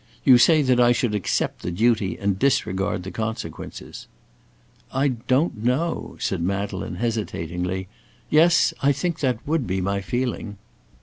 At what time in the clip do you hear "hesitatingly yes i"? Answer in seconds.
6.95-8.93